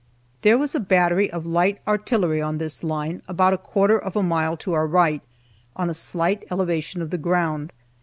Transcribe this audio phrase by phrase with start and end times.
[0.41, 4.23] There was a battery of light artillery on this line, about a quarter of a
[4.23, 5.21] mile to our right,
[5.75, 7.71] on a slight elevation of the ground.